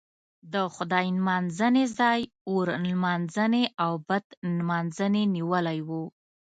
[0.53, 2.19] د خدای نمانځنې ځای
[2.49, 4.25] اور نمانځنې او بت
[4.57, 5.89] نمانځنې نیولی و.